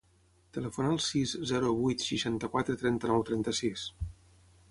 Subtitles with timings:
[0.55, 3.87] Telefona al sis, zero, vuit, seixanta-quatre, trenta-nou, trenta-sis.